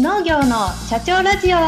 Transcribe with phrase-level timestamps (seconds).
[0.00, 1.58] 農業の社長ラジオ。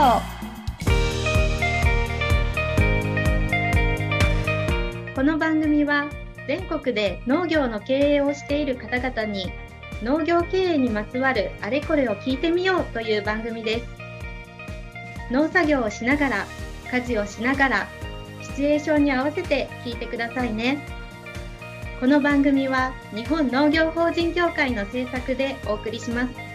[5.17, 6.09] この番組は
[6.47, 9.51] 全国で農業の経営をしている方々に
[10.05, 13.87] 農業経営にまつわるあれこれを聞いてみようという番組です。
[15.33, 16.47] 農作業をしながら
[16.93, 17.89] 家事をしながら
[18.43, 20.87] シチュエーションに合わせて聞いてくださいね。
[21.99, 26.50] この番組は日本農業法人協会の制作でお送りします。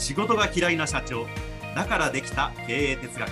[0.00, 1.26] 仕事が嫌いな社長。
[1.76, 3.30] だからできた経営哲学。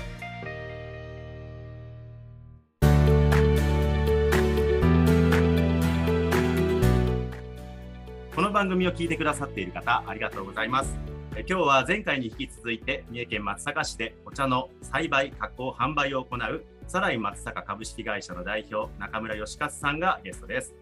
[8.37, 10.95] この番組を聞いてくださっている方ありがとうございます。
[11.37, 20.75] え今日は前回に引き続いて三重県松阪市でお茶の栽培加工販売を行うサライ松阪株式会社の代表中村義勝さんがゲストです。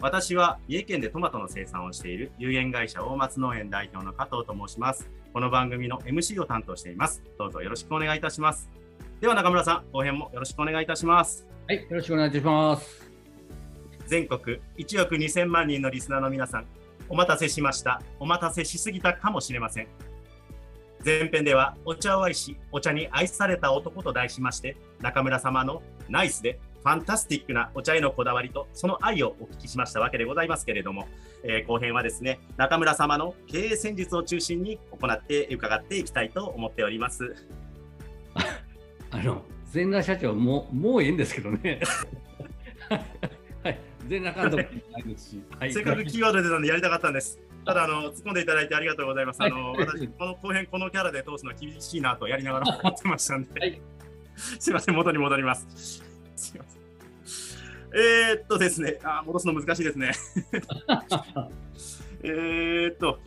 [0.00, 5.10] 私は三重県でトマトの生産をしている有限会社大松農園代表の加藤と申します。
[5.36, 7.22] この番組の MC を担当しています。
[7.38, 8.70] どうぞよろしくお願いいたします。
[9.20, 11.46] では中村さん後編もよろしくお願いいたします。
[11.68, 13.10] はい、よろしくお願いいたします。
[14.06, 14.40] 全国
[14.78, 16.66] 1億2000万人のリスナーの皆さん
[17.10, 18.00] お待たせしました。
[18.18, 19.88] お待たせしすぎたかもしれません。
[21.04, 31.08] 前編ではお茶を愛しお茶に愛された男と題しまして中村様のナイスでファンタスティックなお茶へのこだわりとその愛をお聞きしましたわけでございますけれども、
[31.42, 37.34] えー後編はですね中村様の経営戦術を中心に行って伺っていきたいと思っております。
[39.10, 41.80] あの、全裸社長、もう、もういいんですけどね。
[43.64, 45.42] はい、全裸監督ないですし。
[45.58, 47.40] はい、せっかくキーワード出たのでやりたかったんです。
[47.64, 49.42] ただあの突っ込んでいただいてありがとうございます。
[49.42, 49.86] あのはい。
[49.86, 53.80] 私この後編このキャラで通すのは厳しいなとやりながら思ってましたんで、はい。
[54.36, 56.15] すいません、元に戻ります。
[56.36, 56.86] すいません。
[57.94, 60.12] えー、っとですね、あ戻すの難しいですね。
[62.22, 63.18] えっと、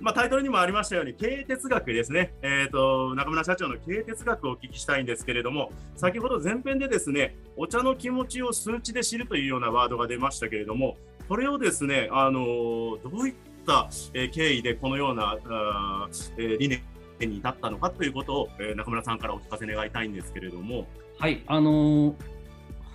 [0.00, 2.34] まあ、タイトルにもありましたように、経営哲学ですね。
[2.42, 10.96] えーっと、中村社長の経営哲学をお聞きしたいんですけれども、先ほど前編でですね、お茶の気持ちを数値で知るというようなワードが出ましたけれども、
[11.28, 13.34] これをですね、あのどういっ
[13.66, 16.08] た、経緯でこのようなあ、
[16.38, 16.82] え理念
[17.18, 20.86] に至ったのかということを、え中村さんからお聞かせ願いたいんですけれども、
[21.18, 22.35] はい、あのー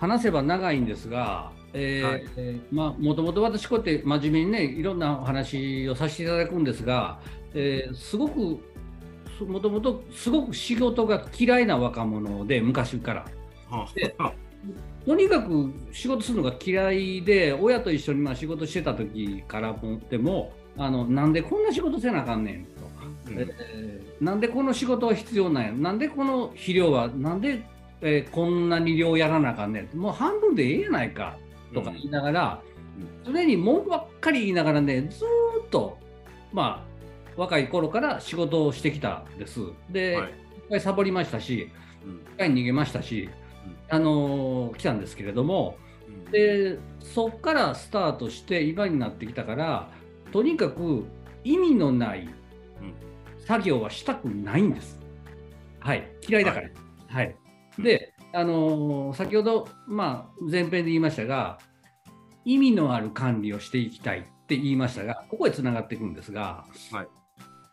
[0.02, 2.24] 話せば長いんですが、えーはい。
[2.36, 7.20] えーまあ、もともと私、こうやって真面目にね、いろんなお話をさせていただくんですが、
[7.54, 8.58] えーすごく、
[9.46, 13.24] もともとすごく仕事が嫌いな若者で、昔から。
[15.06, 22.70] とにかく仕事するのが嫌いで、親と一緒にまあ仕事してた時からもでも、あのなんでこんな仕事せなあかんねんと、
[23.28, 23.38] うん。
[23.38, 27.62] えーなんでこの仕事は必要なんや、なんでこの肥料は、なんで、
[28.02, 29.96] えーこんなに量やらなあかんねん。
[29.96, 31.38] もう半分でええやないか。
[31.72, 32.62] とか言いながら、
[33.24, 35.98] 常に文句ばっかり言いながらね、ずーっと、
[36.52, 39.60] まあ、若い頃から仕事をしてきたんです。
[39.90, 40.26] で、はい。
[40.26, 40.32] いっ
[40.68, 41.70] ぱいサボりましたし、
[42.04, 42.20] うん。
[42.34, 43.30] 一回逃げましたし、
[43.88, 45.78] あのー来たんですけれども、
[46.26, 46.30] うん。
[46.30, 49.88] でそこからスタートして今になってきたから
[50.32, 51.04] とにかく
[51.44, 52.28] 意味のない
[53.46, 55.00] 作業はしたくないんです。
[55.80, 56.68] はい、嫌いだから。
[57.08, 57.36] はい
[57.78, 61.58] で、あのー先ほど、まあ、前編で言いましたが
[62.44, 67.08] 意味のある管理をしていきたいって言いましたがここへつながっていくんですが、はい。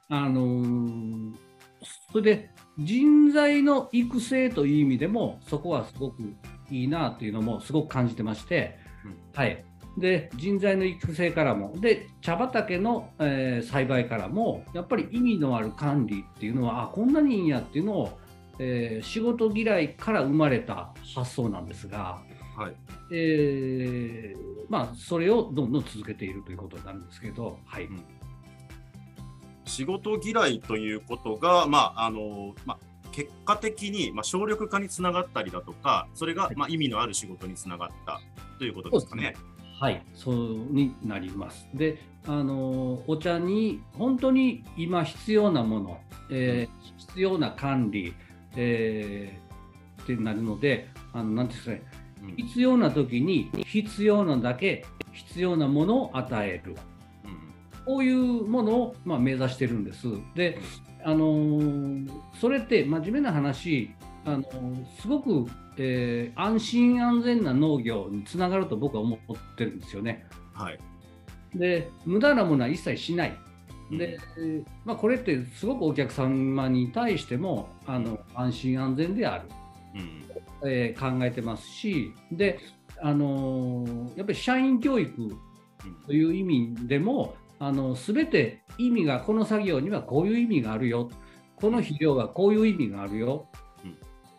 [0.09, 1.33] あのー
[2.11, 6.21] それで人材の育成という意味でもそこはすごく
[6.69, 9.15] いいなというのもすごく感じてまして、うん。
[9.33, 9.63] はい、
[9.97, 18.19] で人材の育成からもで茶畑の、えー栽培からもやっぱり意味のある管理っていうのはあこんなにいいんやっていうのを、
[18.59, 22.21] えー仕事嫌いから生まれた発想なんですが、
[22.55, 22.75] はい。
[23.11, 24.39] えー
[24.69, 27.85] まあ、それをどんどん続けているということになるんですけど、はい。
[27.85, 28.03] うん。
[29.65, 32.79] 仕事嫌いということが、まああのまあ、
[33.11, 36.55] 結果的に、まあ、省力化につながったりだとか、それが、はい。
[36.55, 38.19] まあ、意味のある仕事につながった
[38.57, 39.33] ということですかね。
[39.79, 41.65] はい、そうになります。
[41.73, 48.13] で、あのお茶に本当に今必要なもの、えー必要な管理、
[48.55, 51.81] えーってなるので、あのなんていうんですかね、
[52.23, 56.75] うん必要な時に必要なだけ必要なものを与える。
[57.25, 57.39] うん
[57.85, 60.07] こういうものを、まあ、目指してるんです。
[60.35, 60.59] で、
[61.03, 63.91] あのーそれって真面目な話、
[64.25, 65.47] あのーすごく、
[65.77, 70.25] えー安心安全な農業につながると僕は思ってるんですよね。
[70.53, 70.79] はい
[71.55, 73.35] で、無駄なものは一切しない。
[73.91, 74.19] で、
[74.85, 79.49] まあ、これってすごくお客様に対してもあの安心安全である、
[79.95, 80.69] うん。
[80.69, 82.59] えー考えてますし、で、
[83.01, 85.35] あのーやっぱり社員教育
[86.05, 91.09] という意味でも、あの全て意味がこの作業にはこういう意味があるよ。
[91.55, 93.47] この肥料はこういう意味があるよ。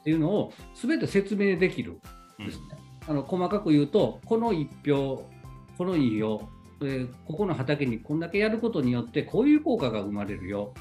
[0.00, 2.00] っていうのを全て説明できる
[2.38, 2.64] ですね。
[3.06, 5.29] あの細かく言うとこの1票
[5.76, 6.46] この2票、
[6.82, 10.73] えー、ここの畑にこんだけやることによってこういう効果が生まれるよ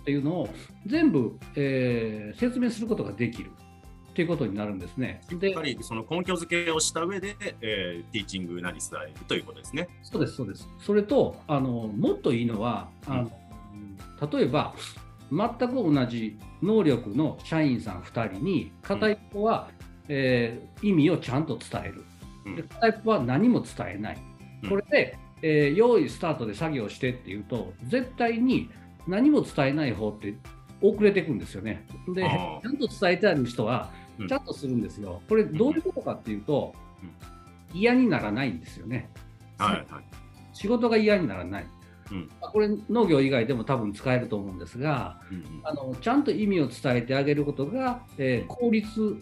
[0.00, 0.48] っていうのを
[0.86, 3.50] 全部、えー、説明することができる。
[4.14, 5.22] ということになるんですね。
[5.28, 9.88] しっかりその根拠付けをした上で、えー、ティーチングなり伝えるということですね。
[10.02, 10.68] そうです、そうです。
[10.80, 13.30] それと、あのもっといいのは、あの、
[14.20, 14.74] うん、例えば、
[15.30, 22.04] 全く同じ能力の社員さん2人に、片一方は、うん、えー、意味をちゃんと伝える。
[22.56, 24.18] で片一方は何も伝えない。
[24.68, 28.70] これで、えー、用意スタートで作業してっていうと、絶対に
[29.06, 30.34] 何も伝えない方って
[30.80, 31.86] 遅れていくんですよね。
[32.14, 33.90] で、ちゃんと伝えてある人は、
[34.28, 35.20] ちゃんとするんですよ。
[35.28, 36.74] これ、どういうことかっていうと、
[37.74, 39.08] 嫌にならないんですよね。
[39.58, 40.04] はいはい、
[40.52, 41.66] 仕事が嫌にならない。
[42.10, 49.16] うん、これ農業以外でも多分使えると思うんですが、うんうん、あのちゃんと意味を伝えてあげることが、えー、効率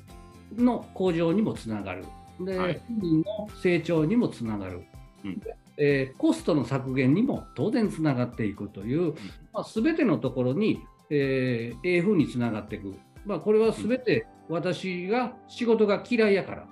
[0.57, 2.05] の向上にもつながる。
[2.41, 4.83] で、はい、の成長にもつながる、
[5.25, 5.41] うん、
[5.83, 9.15] えー、コストの削減にも当然つながっていくという、
[9.53, 12.95] まあ、全てのところに、えー、えにつながっていく、
[13.25, 16.67] まあ、これは全て私が仕事が嫌いやから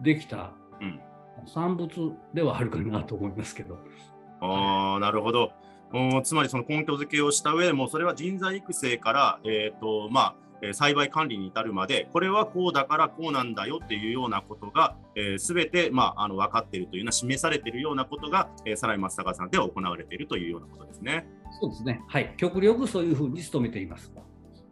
[0.00, 0.52] できた
[1.46, 3.78] 産物ではあるかなと思いますけど。
[4.40, 5.52] ああ、なるほど。
[6.22, 10.34] つまりその根拠付けをした上でもそれは人材育成から、えーとまあ、
[10.72, 21.26] 栽培管理に至るまでこれはこうだからこうなんだよっていうようなことが、えー、全て、まあ、あの分かっているというような示されているようなことが、えー、サライ松坂さんでは行われているというようなことですね。
[21.60, 22.02] そうですね。
[22.08, 22.34] はい。
[22.36, 24.12] 極力そういうふうに努めています。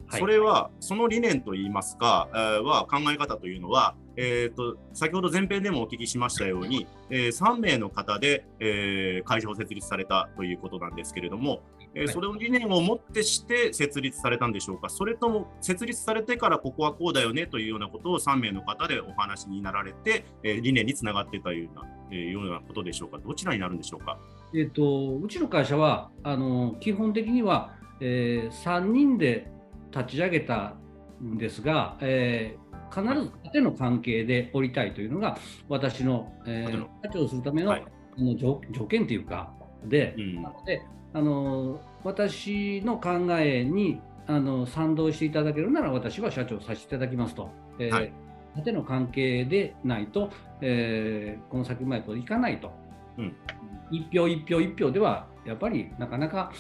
[0.09, 11.61] それはその理念といいますか、えー、は考え方というのは、えーと、先ほど前編でもお聞きしましたように、えー、3名の方で、えー、会社を設立されたということなんですけれども、
[11.97, 21.83] えー、それを理念をもってして設立されたんでしょうか、それとも設立されてからここはこうだよねというようなことを3名の方でお話になられて、えー、理念につながっていたような,、
[22.13, 24.19] えー、ようなことでしょうか、どちらになるんでしょうか？
[24.55, 29.51] えーと、うちの会社はあの基本的には、えー、3人で
[29.91, 30.75] 立ち上げた
[31.23, 35.39] んですが、えー、必ず縦の関係でおりたいというのが
[35.69, 37.85] 私の、えー、社長するための,、はい、
[38.37, 39.56] 条件というか
[39.89, 47.51] で、うん、なのであの私の考えにあの賛同していただけるなら私は社長させていただきますと。
[47.79, 48.13] えーはい。
[48.57, 50.31] 縦の関係でないと、
[50.61, 52.73] えー、この先うまいこといかないと、
[53.19, 53.37] うん、
[53.91, 56.51] 一票一票一票ではやっぱりなかなか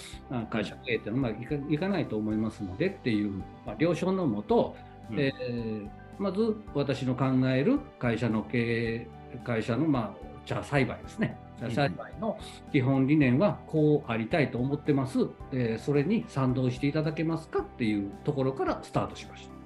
[0.51, 4.77] 会社経営っていうのはまいかないと思いますのでっていう、まあ、了承のもと、
[5.11, 5.89] うん、えー、
[6.19, 9.09] まず私の考える会社の経営
[9.45, 12.39] 会社の、まあ、茶栽培ですね茶栽培の
[12.73, 15.19] 基本理念はこうありたいと思ってます、
[15.53, 19.57] えー、それに賛同していただけますかっていうところからスタートしました。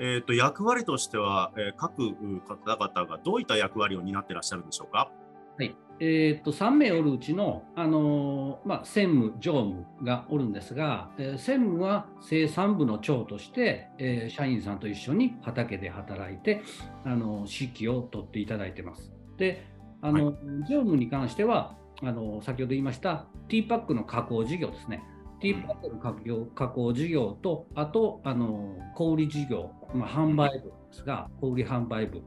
[0.00, 2.14] えーと、役割としては、えー、各
[2.44, 5.10] 方々がどういった役割を担ってらっしゃるんでしょうか？
[5.56, 16.62] はいえー、と3名おるうちの、あのー、まあ、専務、常務がおるんですが、えー、専務は生産部の長として、えー、社員さんと一緒に畑で働いて、
[17.04, 19.12] あの指揮を取っていただいてます。
[19.36, 19.64] で
[20.04, 20.36] あの、はい、
[20.68, 25.02] 常務に関してはあの先ほど言いましたティーパックの加工事業ですね。
[25.40, 32.22] ティーパックの加工加工事業と、あとあの小売事業、まあ、販売部ですが、小売販売部。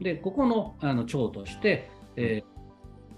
[0.00, 2.56] で、ここのあの長として、えー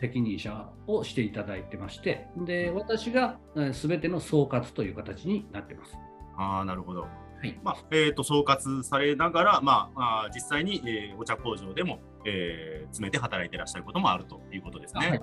[0.01, 3.41] 責任者をしていただいてまして、で私が
[3.73, 5.93] すべての総括という形になってます。
[6.37, 7.09] あなるほど。
[7.41, 7.61] はい。
[7.63, 15.09] まあえーと、総括されながら、まあ、あ実際に、えー、お茶工場でも、えー、詰めて働いていらっしゃることもあるということですね。
[15.09, 15.21] はい、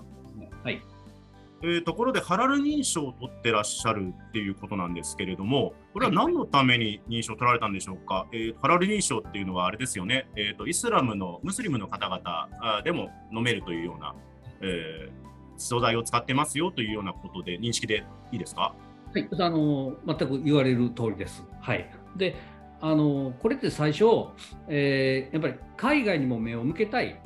[0.64, 0.82] はい。
[1.64, 14.16] えー、ところで、ハラル認証を取ってらっしゃるっていうことなんですけれども、これは何のために認証を取られたんでしょうか、えー、ハラル認証っていうのはあれですよね、えーと、イスラムの、ムスリムの方々でも飲めるというような
[14.62, 15.12] えー、
[15.58, 18.74] 素材を使ってますよというようなことで認識でいいですか？
[19.14, 21.44] はい、あの全く言われる通りです。
[21.60, 22.36] はい、で
[22.82, 24.06] あのこれって最初、
[24.68, 27.20] えー、やっぱり海外にも目を向けたい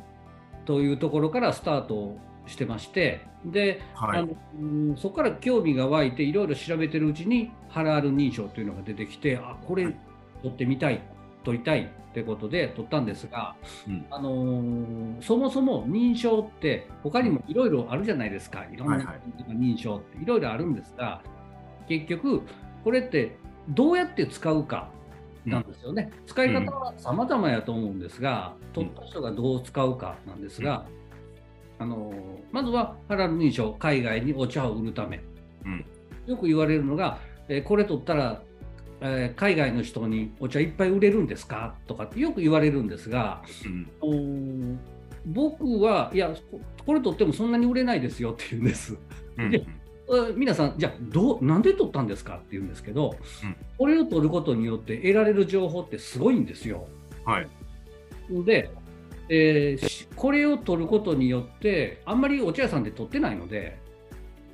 [0.66, 4.26] というところからスタートしてましてで、はい、あ
[4.60, 9.84] のそこから興味が湧いていろいろ調べてるうちにハラール認証というのが出てきてあこれ
[10.42, 11.02] 取ってみたい
[11.44, 13.56] 取りたいってことで取ったんですが、
[13.88, 19.16] うん、あのー、そもそも認証って他にもいろいろあるじゃないですか、いろんな
[19.48, 21.22] 認証っていろいろあるんですが、
[21.88, 22.42] 結局
[22.84, 23.38] これって
[23.70, 24.90] どうやって使うか
[25.46, 30.86] なんですよね、うん、使い方は様々やと思うんですが、取った人がどう使うかなんですが、
[31.80, 32.14] あの
[32.52, 35.22] まずはハラル認証、海外にお茶を売るため、
[35.66, 35.86] うん、
[36.28, 38.42] よく言われるのが、えー、これ取ったら、
[39.02, 41.76] えー、海外の人にお茶いっぱい売れるんですか？
[41.88, 43.42] とかってよく言われるんですが、
[44.04, 44.80] うん、
[45.26, 46.34] 僕は、いや、
[46.86, 48.98] これ取ってもそんなに売れないですよって言うんです。
[49.52, 49.66] で
[50.36, 56.88] 皆さん、じゃあどう、なんで取ったんですかって言うんですけど、うん、これを取ることによって得られる情報ってすごいんですよ。
[57.26, 57.48] はい、
[58.44, 58.72] で、
[59.30, 63.78] えー、これを取ることによって、あんまりお茶屋さんで取ってないので、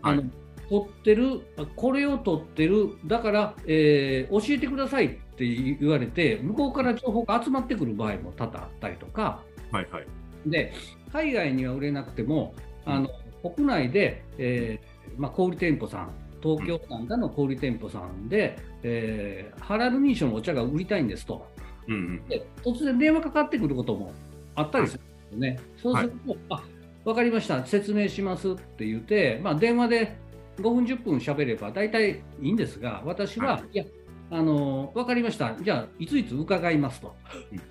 [0.01, 0.23] はい、あの
[0.69, 1.41] 取ってる、
[1.75, 10.07] これを取ってる、だから、えー、教えてくださいって言われて、向こうから情報が集まってくる場合も多々あったりとか、はいはい、
[10.45, 10.73] で
[11.13, 13.09] 海外には売れなくても、あの
[13.55, 16.09] 国内で、えーまあ、小売店舗さん、
[16.41, 21.47] 東京なんかの小売店舗さんで、えー、ハラル認証のお茶が売りたいんですと、
[21.87, 24.13] うんうん、で突然電話かかってくることも
[24.53, 25.59] あったりするんですよね。
[25.81, 26.63] そうすると、はい、あ
[27.03, 30.17] 分かりました、説明しますって言って、まあ、電話で
[30.57, 33.85] 5分、10分喋れば大体いいんですが、私は、はい、いや、
[34.31, 37.15] あの分かりました、じゃあ、いついつ伺いますと。
[37.51, 37.61] うん、っ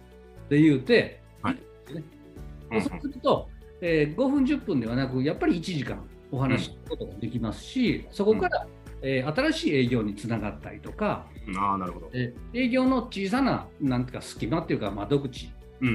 [0.49, 1.55] て言うて、はい、
[1.95, 3.49] ね、そうすると、
[3.81, 5.99] えー、5分、10分ではなく、やっぱり1時間
[6.35, 8.67] お話しすることができますし、うん、そこから、
[9.03, 11.27] えー、新しい営業につながったりとか、
[11.57, 12.11] あなるほど。
[12.13, 15.51] えー、営業の小さななんていうか隙間っていうか窓口、
[15.81, 15.89] うん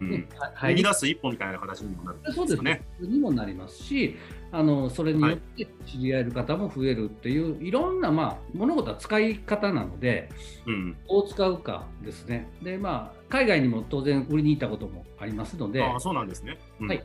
[0.00, 2.36] うんね、入り出す一歩みたいな形にもなるんですね。
[2.36, 2.82] そうですね。
[3.00, 4.16] にもなりますし
[4.52, 10.30] あのそれによって知り合える方も増えるっていう、はい、いろんな、まあ、物事は使い方なので、
[10.66, 12.48] うん、どう使うかですね。
[12.62, 15.82] でまあ海外にも当然売りに行ったこともありますので。
[15.82, 17.04] あそうなんですね、うん、はい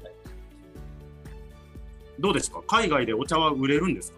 [2.19, 2.61] どうですか？
[2.67, 4.17] 海外でお茶は売れるんですか？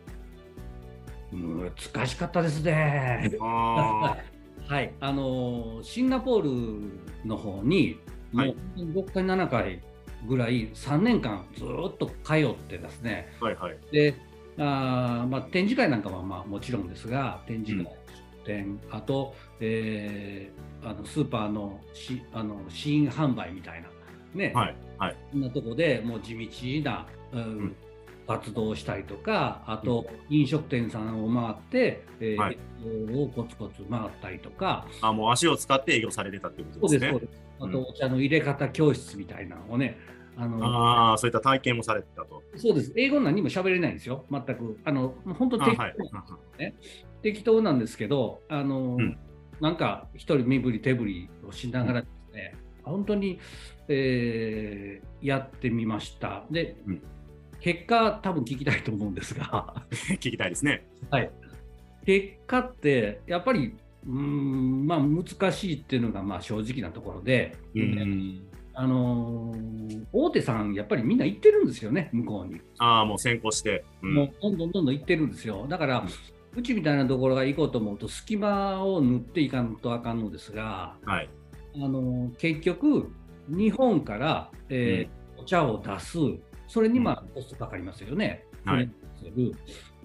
[1.32, 3.32] 難しかったですね。
[3.40, 4.18] は
[4.82, 6.42] い、あのシンガポー
[7.22, 8.00] ルの方に、
[8.34, 9.80] もう6回、7回
[10.28, 14.16] ぐらい、3年間ずっと通ってですね、はいはい、で
[14.58, 17.92] あまあ、展示会なんかはまあもちろんですが、展示会、
[18.46, 23.90] 出店、あと、えー、あのスーパーのしあの試飲販売みたいな、
[24.34, 26.36] ね、はいはい、そんなとこでもう地
[26.84, 27.76] 道な、うん、うん
[28.28, 32.58] 活動したりとか、あと飲食店さんを回って、えー、はい、
[33.14, 34.88] をコツコツ回ったりとか。
[35.02, 37.12] あ、もう足を使って営業されてたってことですね。
[37.12, 39.98] そうです、あと、お茶の入れ方教室みたいなのをね、
[40.38, 42.44] あのあそういった体験もされてたと。
[42.58, 42.94] そうです。
[42.96, 44.80] 英語何も喋れないんですよ、全く。
[44.84, 45.96] あの本当適当、はい
[46.58, 46.76] ね、
[47.22, 49.18] 適当なんですけど、あの、うん、
[49.62, 53.40] なんか一人身振り手振りをしながらですね、うん、本当に、
[53.88, 56.44] えー、やってみました。
[56.52, 57.02] で、うん
[57.60, 60.86] 結果、多分聞きたいと思うんですが 聞きたいですね。
[61.10, 61.30] はい。
[62.06, 63.76] 結果って、やっぱり、
[64.08, 68.42] うん、まあ、難しいっていうのが、まあ、正直なところで、うん、
[68.74, 72.62] あのー、大手さん、やっぱりみんな行ってるんですよね、向こうに。
[72.78, 75.66] ああ、もう先行して、うん、もうどんどんどんどん行ってるんですよ。
[75.68, 76.06] だから、
[76.56, 81.30] うちみたいなところが行こうと思うと、隙間を塗っていかんとあかんのですが、はい、
[81.76, 83.12] あのー、結局、
[83.48, 86.18] 日本から、えー、お茶を出す、
[86.68, 88.46] それにまあコストかかりますよね。
[88.66, 88.90] はい、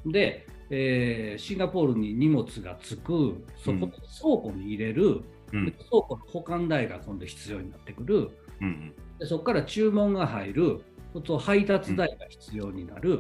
[0.07, 10.81] で、えー、シンガポールに荷物がつく、そこで倉庫に入れる、うん、倉庫の保管代が今度必要になってくる、うん、でそこから注文が入る、
[11.27, 13.11] そ配達代が必要になる、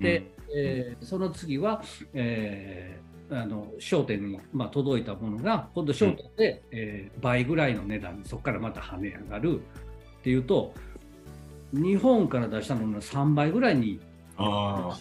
[0.00, 9.60] うん、で、えー、その次は、えー、あの商店に、まあ、届いたものが、今度商店で、うん、えー、倍ぐらいの値段にそこからまた跳ね上がる。
[10.20, 10.74] っていうと、
[11.72, 14.00] 日本から出したものの3倍ぐらいに
[14.36, 14.96] あ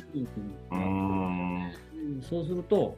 [2.30, 2.98] そうすると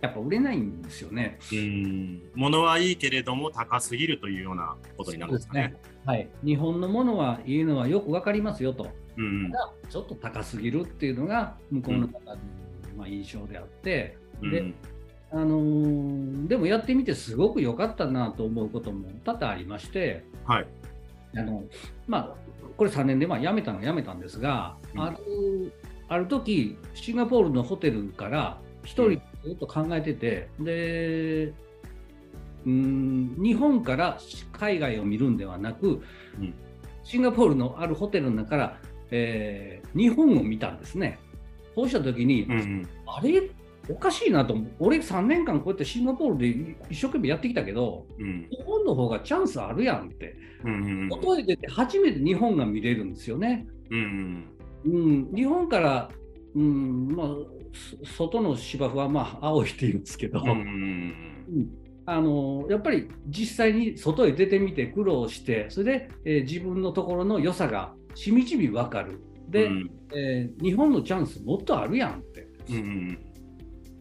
[0.00, 1.38] やっぱ売れないんですよね。
[1.52, 2.22] うん。
[2.34, 5.60] 物はいいけれども高すぎるというようなことになるんですかね。
[5.60, 5.76] ね。
[6.04, 9.52] はい、日本のものはいいのはよく分かりますよと、うん、
[9.90, 12.36] ちょっと高すぎるっていうのが向こうの方の、
[12.96, 14.72] まあ、印象であって、で
[15.30, 20.66] あのー、でもやってみてすごく良かったなと思うことも多々ありまして、はい
[21.36, 21.64] あの
[22.06, 22.34] まあ、
[22.76, 25.72] これ3年でまあ辞めたのは辞めたんですが、うん、ある
[26.08, 29.10] ある時シンガポールのホテルから1人
[29.44, 31.52] ずっと考えてて、うん、で
[32.66, 34.18] うん日本から
[34.52, 36.02] 海外を見るんではなく、
[36.38, 36.54] うん、
[37.04, 38.80] シンガポールのあるホテルの中から、
[39.10, 41.18] えー、日本を見たんですね。
[41.74, 43.50] そうした時に、うんうん、あれ？
[43.90, 44.70] おかしいなと思う。
[44.78, 50.36] 俺3年間こうやってシンガポールで一生懸命やってきたけど、うん、日本の方がチャンスあるやんって。
[50.64, 53.66] うん外へ出て初めて日本が見れるんですよね。
[53.90, 54.44] うん、
[54.84, 56.10] うん、日本から、
[56.54, 57.28] うんまあ、
[58.04, 61.14] 外の芝生はまあ青いって言うんですけど、うん、
[62.06, 69.20] あのやっぱり実際に外へ出てみて苦労してそれで、えー、自分のところの良さがしみじみ分かる。
[69.48, 72.48] で、うん、えー、日本のチャンスもっとあるやんって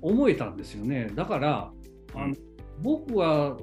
[0.01, 1.11] 思えたんですよね。
[1.15, 1.71] だから
[2.13, 2.35] あの、
[2.81, 3.57] 僕は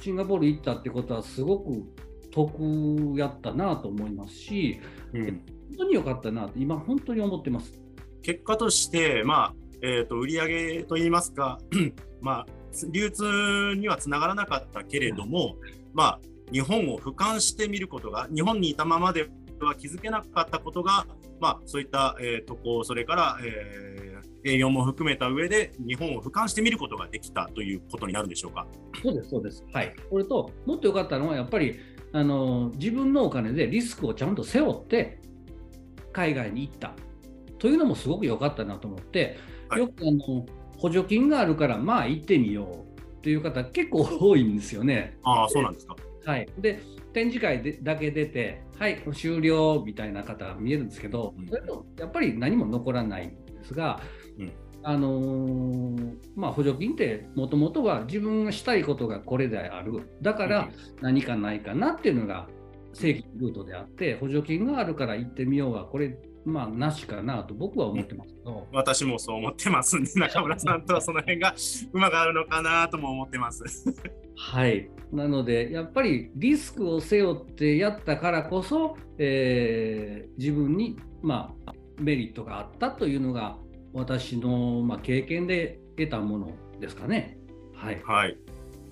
[0.00, 1.82] シンガポール行ったってことはすごく
[2.30, 4.80] 得やったなと思いますし、
[5.14, 5.42] うん、本
[5.78, 7.72] 当に良かったなと今本当に思ってます。
[8.22, 11.58] 結果として、まあえーと、売上といいますか、
[12.20, 12.46] まあ、
[12.90, 15.56] 流通にはつながらなかったけれども、
[15.94, 16.20] まあ、
[16.52, 19.28] 日本を俯瞰してみることが日本にいたままで
[19.60, 21.06] は気づけなかったことが、
[21.40, 24.15] まあ、そういった、えー、渡航それから、えー、
[24.46, 28.66] 営業も含めた上で日本を俯瞰してみることができたということになるんでしょうか？
[29.02, 31.78] そうですそうです、はい、これともっと良かったのはやっぱり
[32.12, 35.20] あの自分のお金でリスクをちゃんと背負って
[36.12, 36.94] 海外に行った
[37.58, 39.38] というのもすごく良かったなと思って、
[39.68, 40.46] はい、よくあの
[40.78, 42.86] 補助金があるからまあ行ってみよ
[43.18, 45.18] うという方結構多いんですよね。
[45.24, 45.96] ああそうなんですか。
[46.24, 46.80] はい、で
[47.12, 54.00] 展示会でだけ出て、はい、終了みたいな方が見えるんですけど、それとやっぱり何も残らないんですが、
[54.38, 54.52] うん、
[54.82, 60.68] あのー、まあ、補助金ってもともとは自分がしたいことがこれである、だから
[61.00, 62.48] 何かないかなっていうのが
[62.92, 66.16] 正規ルートであって、補助金があるから行ってみようは、これ
[66.46, 71.54] まあ、なしかなと僕は思ってますけど、私もそう思ってますんで、 中村さんとはその辺が
[71.92, 73.64] うまくあるのかなとも思ってます。
[74.36, 83.58] はい、なので、やっぱりリスクを背負ってやったからこそ、えー、自分に、まあ、メリットがあったというのが、
[83.96, 87.38] 私の、まあ、経験で得たものですかね。
[87.74, 88.36] はい、はい、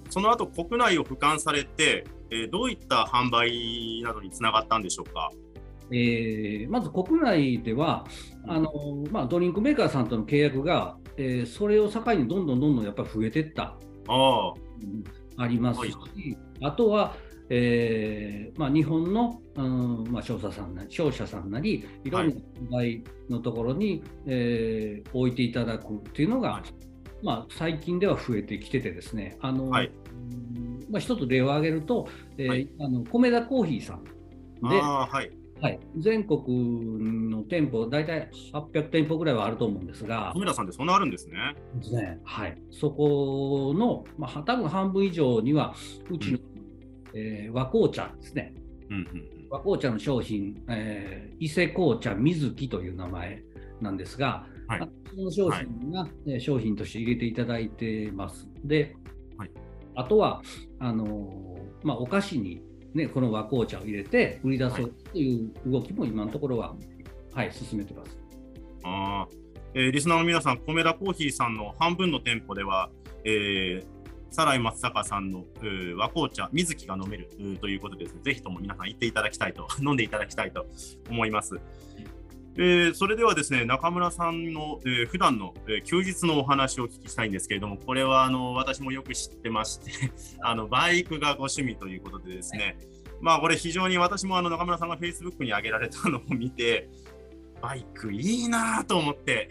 [0.08, 5.30] その後国内を俯瞰されて、えー、どういった販売などにつながったんでしょうか？
[5.90, 8.06] えー、まず国内では
[8.48, 8.72] あの、
[9.10, 13.76] まあ、ドリンクメーカーさんとの契約が、えー、それを境にどんどんどんどんやっぱり増えていった
[14.08, 14.54] あ,、
[15.36, 17.14] ありますし、はい、あとは、
[17.50, 22.10] えーまあ、日本の、うんまあ、商社さんなり商社さんなりい。
[22.10, 26.62] ろんな販売のところに、はい、えー、置いていただくっていうのが、はい、
[27.22, 29.92] まあ、最近では増えてきててですねあの、はい。
[30.90, 34.04] まあ、一つ例を挙げると、えーあの米田コーヒーさん
[34.68, 35.30] で、はい。
[35.60, 41.54] はい、全国の店舗、大体800店舗ぐらいはあると思うんですが、富田さんってそんなあるんですね。
[41.76, 42.20] ですね。
[42.24, 45.74] はい、そこの、まあ、多分半分以上には、
[46.10, 46.53] うちの、うん、
[47.14, 48.54] えー、和紅茶ですね、
[48.90, 53.42] うんうん、和紅茶の商品、えー、伊勢紅茶水木という名前
[53.80, 58.48] なんですが、はい、その商品が、はい、商品として入れていただいてます。
[58.64, 58.96] で、
[59.36, 59.50] はい、
[59.94, 60.42] あとは
[60.78, 62.62] あのまあ、お菓子に
[62.94, 66.74] ね、この和紅茶を入れて売り出そうという動きも今のところは、
[67.32, 68.18] はい、進めてます。
[68.84, 69.26] あ
[69.74, 72.90] えー、リスナーの皆さん、米田コーヒーさんの半分の店舗では、
[73.24, 73.86] えー、
[74.34, 75.44] サライ松坂さんの
[75.96, 77.28] 和紅茶、水木が飲める
[77.60, 80.66] ということでぜひとも皆さん行っていただきたいと、 飲んでいただきたいと
[81.08, 81.54] 思います。
[82.56, 89.90] えー、それではですね中村さんの、えー、普段の、えー、休日のお話をお聞きしたいんですけれどもこれはあの私もよく知ってまして
[90.40, 92.76] あのバイクがご趣味ということでですね、
[93.20, 96.88] まあこれ非常に私もあの中村さんが Facebook に上げられたのを見て
[97.64, 99.48] バイクいいなと思って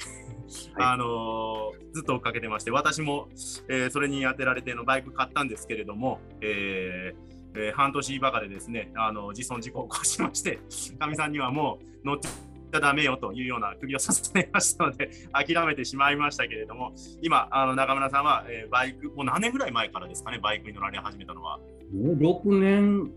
[0.75, 3.27] はい、あのずっと追っかけてまして私も、
[3.69, 10.59] えそれに当てられてのバイク買ったんですけれども、えーえー、半年ばかでですねあの自損事故を起こしまして
[10.99, 21.59] かみさんにはもう乗ってちゃダメよというような首をさせてましたので 諦めてしまいましたけれども今あの中村さんは、えー、バイクもう何年ぐらい前からですかねバイクに乗られ始めたのは。
[21.91, 23.11] もう6年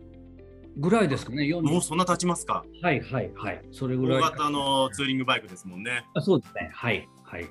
[0.77, 2.65] ぐらいですかねもうそんな経ちますか。
[2.83, 3.63] はいはいはい。
[3.73, 4.19] それぐらい。
[4.19, 6.05] 大型のツーリングバイクですもんね。
[6.15, 6.71] あそうですね。
[6.73, 7.47] はいはい。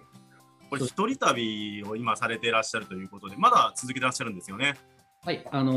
[0.69, 4.75] これ一人旅を今されていらっしゃるということでまだ続けてらっしゃるんですよね。
[5.25, 5.73] はい、あの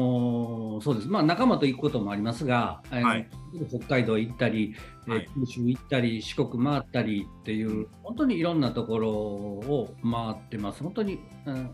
[0.79, 3.27] ー、そうです、まあ、仲間と行くこともありますが、はい、
[3.71, 4.75] 北海道行ったり、
[5.07, 11.71] はい、九州行ったり、四国回ったりっていう、本当にいろんなところを回ってます、本当に、うん、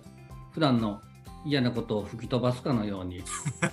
[0.53, 1.01] 普段の
[1.45, 3.25] 嫌なことを吹き飛ばすかのように、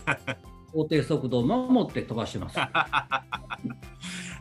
[0.73, 2.57] 法定速度を守って飛ばしてます。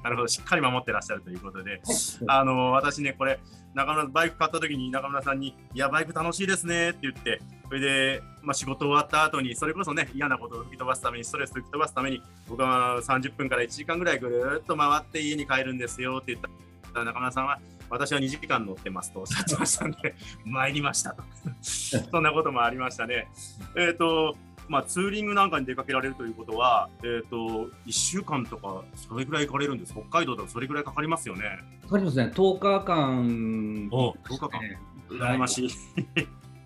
[0.02, 1.82] なるほど、しっかり守ってらっしゃるということで、
[2.26, 3.38] あの私ね、これ、
[3.74, 16.44] 中村バイク買った時に中村さんに、いや、バイク楽しいですねって言って、それで、まあ、仕事終わった後に、それこそね、嫌なことを吹き飛ばすために、ストレス吹き飛ばすために、僕は30分から1時間ぐらいぐるっと回って家に帰るんですよって言っ
[16.92, 20.14] たら、中村さんは、私は2時間乗ってますとおっしゃってましたんで、
[20.44, 21.22] 参りましたと。
[21.62, 23.28] そんなこともありましたね。
[23.76, 24.36] えっ、ー、と、
[24.70, 31.42] まあ、ツーリングなんかに出かけられるということは、えーと、1週間とか、それぐらい行かれるんです、北海道だとそれぐらいかかりますよね。
[31.82, 34.60] かかりますね、10日間、お10日間、
[35.08, 35.70] 羨ましい。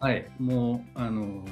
[0.00, 1.46] はい、もう、あの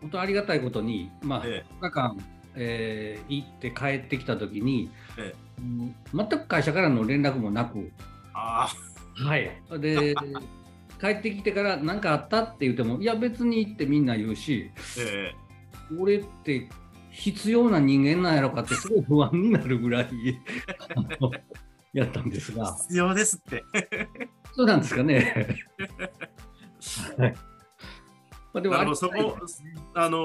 [0.00, 2.18] 本当ありがたいことに、まあ、ええ、2日間、
[2.56, 7.92] えー行って帰ってきた時に、えうん全く会社からの連絡もなく、
[8.34, 8.68] あ
[9.14, 10.16] はい、で
[11.00, 14.72] 帰ってきてから何かあったって言ってもいや別にってみんな言うし。
[14.76, 15.34] ーえ
[15.98, 16.68] 俺って
[17.10, 20.08] 必要な人間なんやろかってすごい不安になるぐらい
[21.92, 23.64] やったんですーが必要ですって。
[24.54, 25.64] そうなんですかね。
[27.18, 27.34] はい
[28.56, 29.46] まあ、でなるほど、そありがたいこ、
[29.94, 30.18] あの、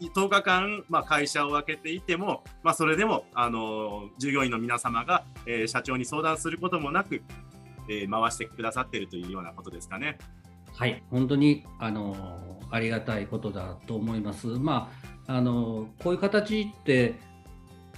[0.00, 7.22] 10日間、まあ、会社を開けていても、まあ、それでも、あの、従業員の皆様が、えー社長に相談することもなく、
[7.88, 10.18] えー回してくださっているというようなことですかね。
[10.76, 12.14] はい、本当にあの
[12.70, 14.46] ありがたいことだと思います。
[14.46, 14.90] ま
[15.26, 17.14] あ、あのこういう形って、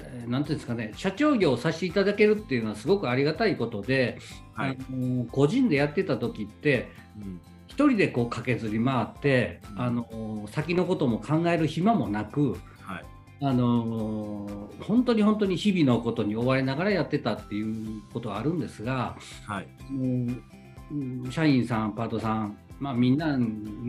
[0.01, 4.19] えーなんていうんですかね、社長業をさせていただけるっていうのはすごくありがたいことで、
[4.55, 4.79] はい。
[4.79, 6.89] あの個人でやってた時って、
[7.21, 13.05] うん一人でこう駆けずり回って、うんあの先のことも考える暇もなく、はい。
[13.41, 14.49] あの
[14.81, 19.69] 本当に本当に日々のことに追われながらやってたっていうことはあるんですが、はい。
[21.31, 23.37] 社員さん、パートさん、まあ、みんな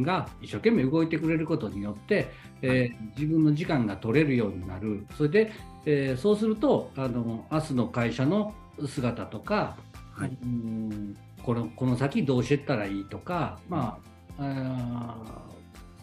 [0.03, 5.51] が一生懸命動いてくれることによって、えー自分の時間が取れるようになる、それで、
[5.85, 8.53] えーそうするとあの、明日の会社の
[8.87, 9.77] 姿とか、
[10.13, 10.37] はい。
[10.43, 13.97] うんこのこの先どうしていったらいいとか、ま
[14.37, 15.17] あ、あ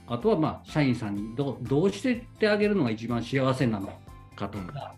[0.09, 3.92] ーあとは、まあ、社員さんにどうどうしていってあげるのが一番幸せなの
[4.35, 4.94] かとか、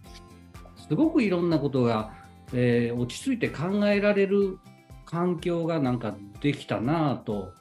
[0.89, 2.13] すごくいろんなことが、
[2.53, 4.59] えー落ち着いて考えられる
[5.07, 7.53] 環境がなんかできたなぁと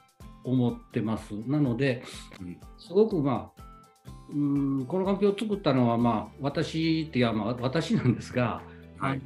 [0.44, 1.32] 思ってます。
[1.46, 2.02] なので、
[2.40, 2.58] うん。
[2.78, 3.62] すごくまあ、
[4.30, 8.62] うーんこの環境を作ったのは、まあ、私っていうか、まあ、私なんですが、
[8.98, 9.20] はい。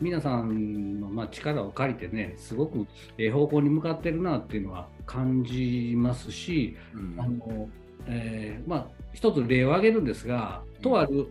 [0.00, 2.86] 皆さんのまあ力を借りてね、すごく
[3.18, 7.20] ええ方向に向かってるなっていうのは感じますし、うん。
[7.20, 7.68] あの
[8.06, 11.28] えーまあ、一つ例を挙げるんですが、とある、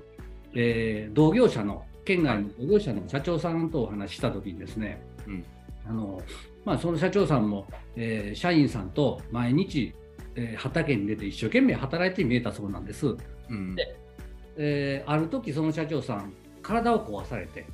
[0.55, 5.45] えー同業者の、県外の同業者の社長さんとお話ししたときにですね、うん。
[5.85, 6.21] あの
[6.69, 9.91] まあ、その社長さんも、えー社員さんと毎日、
[10.35, 13.07] えー畑に出て一生懸命働いて見えたそうなんです。
[13.07, 13.75] うん
[14.55, 17.65] えーある時その社長さん、体を壊されて、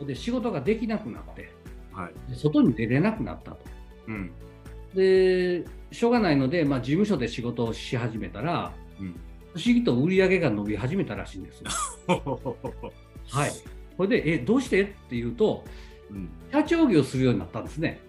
[0.00, 1.50] うんで仕事ができなくなって、
[1.92, 2.30] はい。
[2.30, 3.58] で外に出れなくなったと。
[4.08, 4.30] うん。
[4.94, 9.12] で、しょうがないので、まあ、事務所で仕事をし始めたら、うん。
[9.54, 11.62] 不思議と売り上げが伸び始めたらしいんです。
[12.08, 13.50] はい。
[13.98, 14.82] これで、え、どうして？
[14.84, 15.64] っていうと、
[16.10, 16.30] うん。
[16.52, 18.00] 社長業するようになったんですね。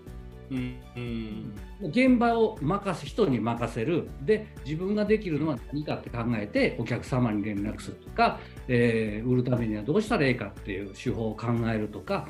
[0.49, 0.79] うん。
[0.95, 1.53] うん。
[1.81, 4.09] 現場を任せ、人に任せる。
[4.21, 12.27] で、自分ができるのは何かって考えて、お客様に連絡するとか、えー売るためにはどうしたらいいかっていう手法を考えるとか、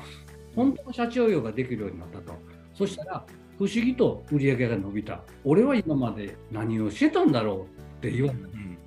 [0.54, 2.34] 本当の社長業ができるようになったと。
[2.74, 3.26] そしたら、
[3.58, 5.22] 不思議と売り上げが伸びた。
[5.44, 8.78] 俺は今まで何をしてたんだろうって言われうん。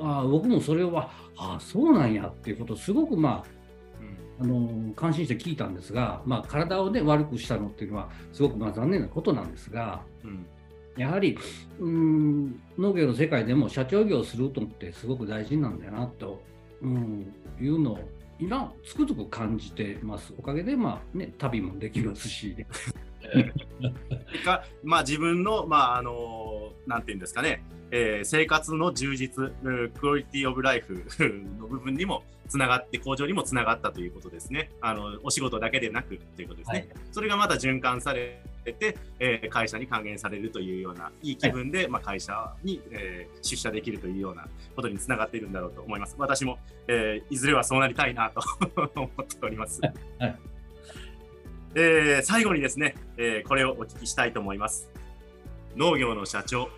[0.00, 3.50] あ僕もそれは、ああ、そうなんやっていうことをすごくまあ、
[4.40, 10.46] あの感心して聞いたんですが、まあ、体を、ね、悪くしたのっていうのはすごくまあ残念なことなんですがうん。
[10.96, 11.36] やはり
[11.80, 16.42] うーん農業の世界でも社長業をするのってすごく大事なんだなと、
[16.82, 17.98] うん、いうのを
[18.38, 20.34] 今つくづく感じてます。
[20.38, 22.56] おかげで、まあね、旅もできますし、
[24.44, 27.62] か、まあ、自分の、まあ、あの、なんていうんですかね、
[27.96, 31.04] えー生活の充実、うんクオリティオブライフ
[31.60, 34.70] の部分にもつながって、向上にもつながったということですね。
[34.80, 36.78] あの、お仕事だけでなくということですね。
[36.78, 46.16] はいそれがまた循環されて、えー会社に還元されるというような、いい気分で、まあ、会社に、えー出社できるというようなことにつながっているんだろうと思います。
[46.18, 48.40] 私も、えーいずれはそうなりたいなと
[48.96, 49.80] 思っております。
[50.18, 50.36] はい
[51.76, 54.90] えー最後にですね、えーこれをお聞きしたいと思います。
[55.76, 56.68] 農業の社長、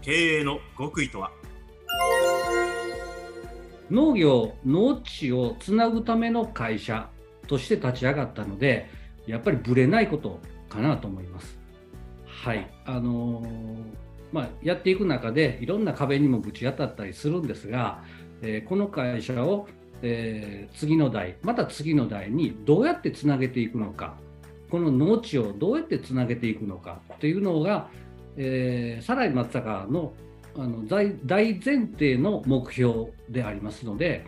[0.00, 1.30] 経営の極意とは？
[3.90, 7.08] 農業農地をつなぐための会社
[7.46, 8.88] として立ち上がったので
[9.26, 11.58] やっぱりぶれないことかなと思います。
[12.24, 13.42] はいあの
[14.32, 18.02] まあ、やっていく中でいろんな壁にもぶち当たったりするんですが、
[18.40, 19.68] えーこの会社を、
[20.00, 24.16] えー次の代また次の代にどうやってつなげていくのか
[24.70, 27.90] この農地をどうやってつなげていくのかというのが、
[28.36, 30.12] えー、サライ松坂の
[30.54, 34.24] あの大大前提の目標でありますので、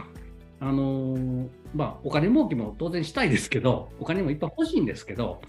[0.59, 5.43] あのーまあ、お金儲けも当然したいですけど、お金もいっぱい欲しいんですけど、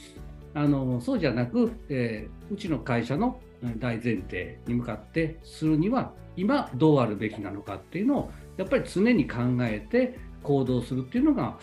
[0.53, 3.39] あのーそうじゃなく、えーうちの会社の
[3.77, 11.57] 大前提に向かってするには、今どうあるべきなのかっていうのを、やっぱり常に考えて行動するっていうのが、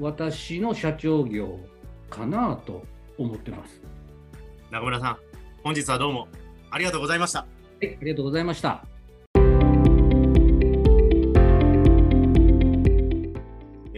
[0.00, 1.60] 私の社長業
[2.10, 2.82] かなと
[3.18, 3.80] 思ってます。
[4.70, 5.16] 中村さん、
[5.64, 6.28] 本日はどうも
[6.70, 7.40] ありがとうございました。
[7.40, 7.46] は
[7.82, 8.84] い、ありがとうございました。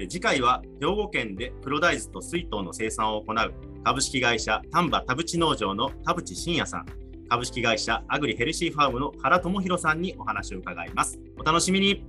[0.07, 6.87] 次回は兵庫県で黒大豆と水稲の生産を行う株式会社丹波田淵農場の田淵真也さん
[7.29, 12.05] 株式会社アグリヘルシーファームの原智弘さんにお話を伺いますお楽しみに